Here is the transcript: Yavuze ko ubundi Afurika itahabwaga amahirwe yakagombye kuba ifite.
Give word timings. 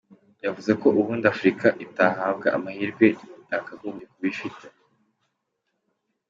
Yavuze 0.45 0.71
ko 0.81 0.87
ubundi 0.99 1.25
Afurika 1.33 1.67
itahabwaga 1.85 2.47
amahirwe 2.57 3.05
yakagombye 3.51 4.05
kuba 4.11 4.27
ifite. 4.33 4.65